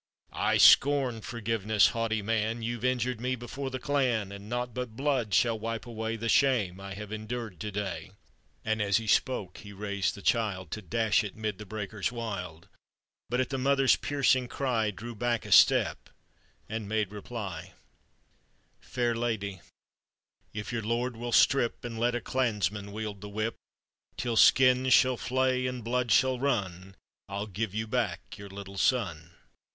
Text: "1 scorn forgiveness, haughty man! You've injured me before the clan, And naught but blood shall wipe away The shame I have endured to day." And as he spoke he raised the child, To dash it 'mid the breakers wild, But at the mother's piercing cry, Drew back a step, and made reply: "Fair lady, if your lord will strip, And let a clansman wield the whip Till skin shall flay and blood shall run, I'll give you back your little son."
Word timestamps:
"1 0.29 0.57
scorn 0.57 1.21
forgiveness, 1.21 1.89
haughty 1.89 2.23
man! 2.23 2.63
You've 2.63 2.83
injured 2.83 3.21
me 3.21 3.35
before 3.35 3.69
the 3.69 3.77
clan, 3.77 4.31
And 4.31 4.49
naught 4.49 4.73
but 4.73 4.95
blood 4.95 5.31
shall 5.31 5.59
wipe 5.59 5.85
away 5.85 6.15
The 6.15 6.27
shame 6.27 6.79
I 6.79 6.95
have 6.95 7.11
endured 7.11 7.59
to 7.59 7.71
day." 7.71 8.09
And 8.65 8.81
as 8.81 8.97
he 8.97 9.05
spoke 9.05 9.59
he 9.59 9.71
raised 9.73 10.15
the 10.15 10.23
child, 10.23 10.71
To 10.71 10.81
dash 10.81 11.23
it 11.23 11.35
'mid 11.35 11.59
the 11.59 11.67
breakers 11.67 12.11
wild, 12.11 12.67
But 13.29 13.41
at 13.41 13.49
the 13.49 13.59
mother's 13.59 13.95
piercing 13.95 14.47
cry, 14.47 14.89
Drew 14.89 15.13
back 15.13 15.45
a 15.45 15.51
step, 15.51 16.09
and 16.67 16.89
made 16.89 17.11
reply: 17.11 17.73
"Fair 18.79 19.13
lady, 19.13 19.61
if 20.51 20.73
your 20.73 20.81
lord 20.81 21.15
will 21.15 21.31
strip, 21.31 21.85
And 21.85 21.99
let 21.99 22.15
a 22.15 22.21
clansman 22.21 22.91
wield 22.91 23.21
the 23.21 23.29
whip 23.29 23.55
Till 24.17 24.35
skin 24.35 24.89
shall 24.89 25.15
flay 25.17 25.67
and 25.67 25.83
blood 25.83 26.11
shall 26.11 26.39
run, 26.39 26.95
I'll 27.29 27.45
give 27.45 27.75
you 27.75 27.85
back 27.85 28.39
your 28.39 28.49
little 28.49 28.79
son." 28.79 29.35